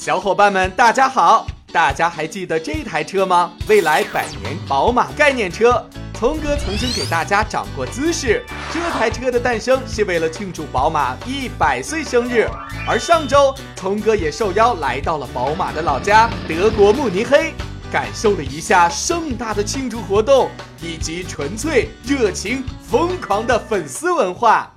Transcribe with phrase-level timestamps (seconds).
[0.00, 1.46] 小伙伴们，大家好！
[1.70, 3.52] 大家还记得这台车吗？
[3.68, 5.86] 未来百年宝马概念车。
[6.14, 8.42] 聪哥曾经给大家长过姿势。
[8.72, 12.48] 这台车的诞生是为了庆祝宝马一百岁生日。
[12.88, 17.52] 而上周，聪哥也受邀来到了宝马的老家德国慕尼黑，
[17.92, 20.48] 感受了一下盛大的庆祝活动
[20.80, 24.72] 以及纯粹、热情、疯狂的粉丝文化。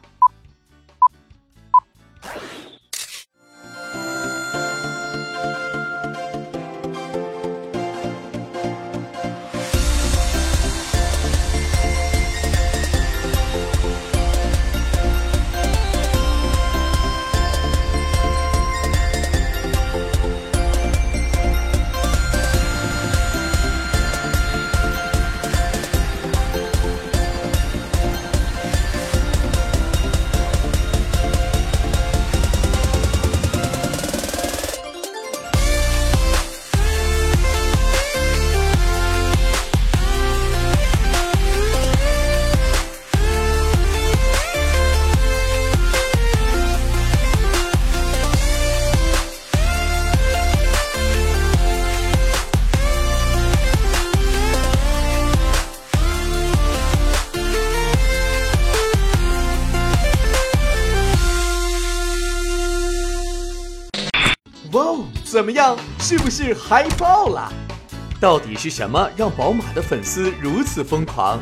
[65.34, 65.76] 怎么样？
[65.98, 67.52] 是不是嗨爆了？
[68.20, 71.40] 到底是什么让宝马的粉丝如此疯狂？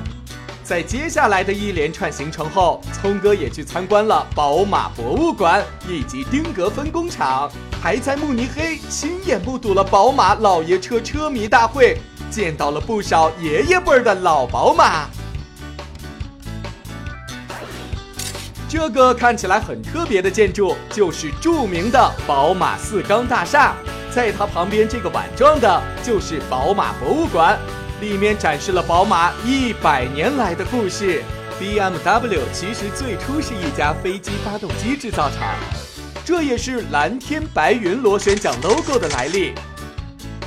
[0.64, 7.52] 在接下来的一连串行程后，聪哥也去参观了宝马博物馆以及丁格分工厂，
[7.84, 11.98] 还在慕尼黑亲眼目睹了宝马老爷车车迷大会，
[12.30, 15.10] 见到了不少爷爷辈儿的老宝马。
[18.72, 23.76] 这个看起来很特别的建筑，就是著名的宝马四缸大厦。
[24.10, 27.60] 在它旁边这个碗状的，就是宝马博物馆，
[28.00, 31.22] 里面展示了宝马一百年来的故事。
[31.60, 35.54] BMW 其实最初是一家飞机发动机制造厂，
[36.24, 39.54] 这也是蓝天白云螺旋桨 logo 的来历。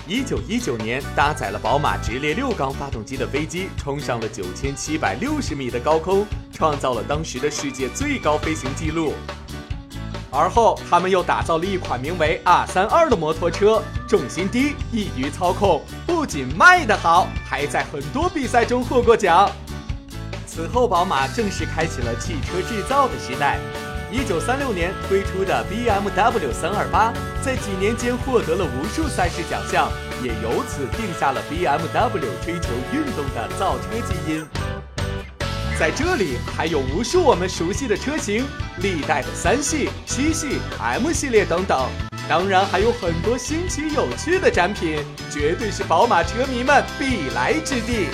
[0.06, 9.14] 一九一九年，搭载了宝马直列六缸发动机的飞机冲上了九千七百六十米的高空，创造了当时的世界最高飞行记录。
[10.30, 19.50] 而后，他们又打造了一款名为 R 三二的摩托车，重心低，易于操控，不仅卖得好，还在很多比赛中获过奖。
[20.46, 23.58] 此后，宝马正式开启了汽车制造的时代。
[24.14, 29.90] 一九三六年推出的 BMW 三二八，在几年间获得了无数赛事奖项，
[30.22, 34.46] 也由此定下了 BMW 追求运动的造车基因。
[35.76, 38.46] 在这里还有无数我们熟悉的车型，
[38.78, 41.90] 历代的三系、七系、M 系列等等，
[42.28, 48.06] 当然还有很多新奇有趣的展品，绝对是宝马车迷们必来之地。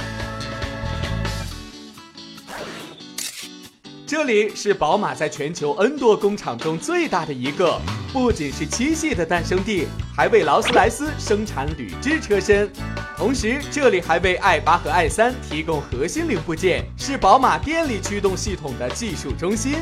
[4.22, 7.80] 这里是宝马在全球 N 多工厂中最大的一个，
[8.12, 12.70] 不仅是七系的诞生地，还为劳斯莱斯生产铝制车身。
[13.16, 19.76] 同时，这里还为 i 八和 i 三提供核心零部件，是宝马电力驱动系统的技术中心。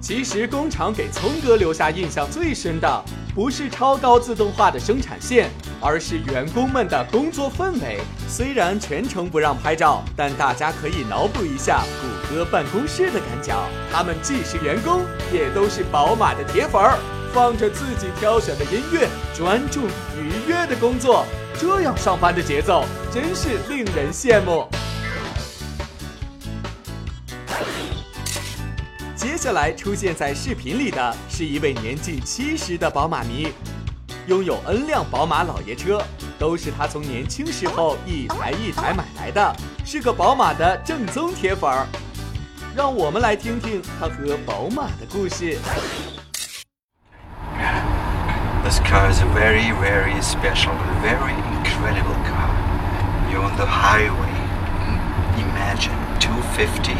[0.00, 3.04] 其实，工厂给聪哥留下印象最深的，
[3.34, 5.50] 不是超高自动化的生产线，
[5.82, 8.00] 而是员工们的工作氛围。
[8.26, 11.84] 虽然全程不让拍照，但大家可以脑补一下
[12.32, 13.54] 和办公室的感觉。
[13.92, 16.98] 他们既是员工，也都是宝马的铁粉儿，
[17.32, 19.82] 放着自己挑选的音乐，专注
[20.16, 21.26] 愉悦的工作。
[21.58, 24.66] 这样上班的节奏，真是令人羡慕。
[29.14, 33.52] 接下来出现在视频里的是一位年近七十的宝马迷，
[34.26, 36.02] 拥有 N 辆宝马老爷车，
[36.38, 39.54] 都是他从年轻时候一台一台买来的，
[39.84, 41.86] 是个宝马的正宗铁粉儿。
[42.75, 45.57] 让我们来听听他和宝马的故事。
[48.63, 52.49] This car is a very, very special, very incredible car.
[53.31, 54.35] You're on the highway.
[55.39, 56.93] Imagine 250,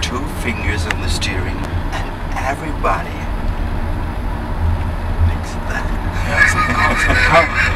[0.00, 1.60] two fingers on the steering,
[1.92, 3.12] and everybody
[5.28, 5.84] makes that.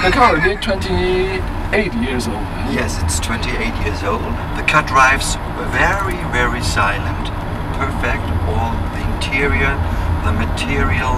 [0.02, 2.40] The car is 28 years old.
[2.72, 4.22] Yes, it's 28 years old.
[4.69, 5.33] Car drives
[5.73, 7.25] very, very silent.
[7.73, 8.21] Perfect.
[8.53, 9.73] All the interior,
[10.21, 11.17] the material,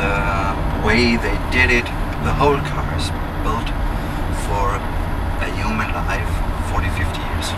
[0.00, 0.16] the
[0.80, 1.84] way they did it.
[2.24, 3.12] The whole car is
[3.44, 3.68] built
[4.48, 4.80] for
[5.44, 6.32] a human life
[6.72, 7.52] 40, 50 years.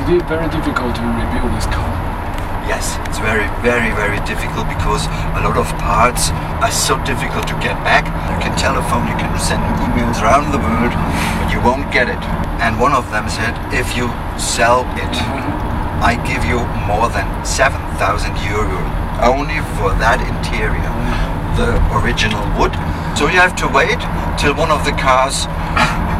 [0.00, 2.13] Is it very difficult to rebuild this car?
[2.64, 5.04] Yes, it's very, very, very difficult because
[5.36, 6.32] a lot of parts
[6.64, 8.08] are so difficult to get back.
[8.08, 10.92] You can telephone, you can send emails around the world,
[11.44, 12.22] but you won't get it.
[12.64, 14.08] And one of them said, if you
[14.40, 15.14] sell it,
[16.00, 18.80] I give you more than 7,000 euro
[19.20, 20.92] only for that interior,
[21.60, 22.72] the original wood.
[23.12, 24.00] So you have to wait
[24.40, 25.44] till one of the cars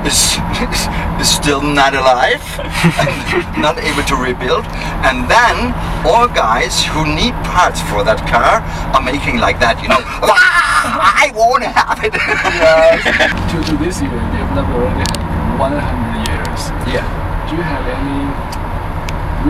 [0.07, 0.81] is, is,
[1.21, 2.43] is still not alive
[3.03, 4.65] and not able to rebuild.
[5.05, 5.73] And then
[6.07, 8.61] all guys who need parts for that car
[8.95, 12.13] are making like that, you know, "Ah, I won't have it.
[12.13, 15.21] to, to this year, BMW already had
[15.59, 16.61] 100 years.
[16.89, 17.05] yeah.
[17.49, 18.21] Do you have any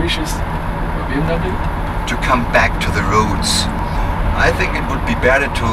[0.01, 1.53] wishes for BMW?
[2.05, 3.65] to come back to the roots.
[4.37, 5.69] I think it would be better to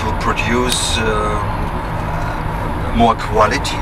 [0.00, 1.38] to produce um,
[2.98, 3.78] more quality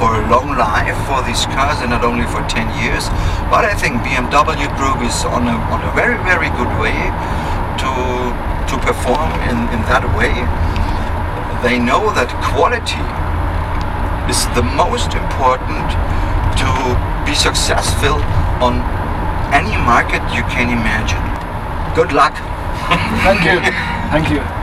[0.00, 3.12] for a long life for these cars and not only for 10 years.
[3.52, 6.96] But I think BMW Group is on a, on a very very good way
[7.84, 7.92] to
[8.72, 10.32] to perform in, in that way.
[11.60, 13.04] They know that quality
[14.32, 15.84] is the most important
[16.56, 16.70] to
[17.28, 18.16] be successful
[18.64, 18.80] on
[19.52, 21.20] any market you can imagine.
[21.94, 22.32] Good luck.
[23.26, 23.60] Thank you.
[24.08, 24.59] Thank you.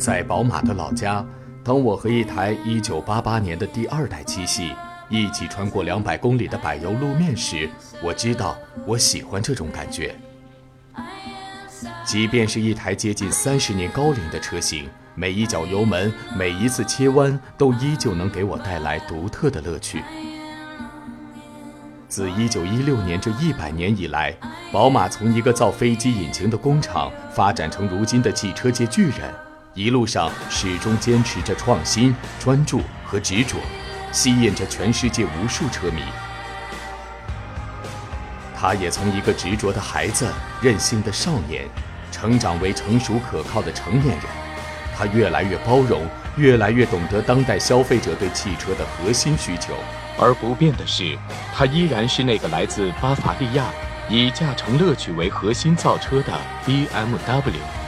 [0.00, 1.22] 在宝马的老家，
[1.62, 4.72] 当我和一台1988年的第二代七系
[5.10, 7.68] 一起穿过200公里的柏油路面时，
[8.02, 8.56] 我知道
[8.86, 10.16] 我喜欢这种感觉。
[12.02, 20.02] 即便是一台接近三十年高龄的车型，每一脚油门，每一次切弯，都依旧能给我带来独特的乐趣。
[22.08, 24.34] 自1916年这一百年以来，
[24.72, 29.32] 宝马从一个造飞机引擎的工厂发展成如今的汽车界巨人，
[29.72, 33.56] 一路上始终坚持着创新、专注和执着，
[34.10, 36.02] 吸引着全世界无数车迷。
[38.56, 40.26] 他也从一个执着的孩子、
[40.60, 41.68] 任性的少年，
[42.10, 44.26] 成长为成熟可靠的成年人。
[44.96, 46.04] 他越来越包容，
[46.36, 49.72] 越来越懂得当代消费者对汽车的核心需求。
[50.18, 51.16] 而不变的是，
[51.54, 53.64] 他依然是那个来自巴伐利亚，
[54.08, 56.32] 以驾乘乐趣为核心造车的
[56.66, 57.79] BMW。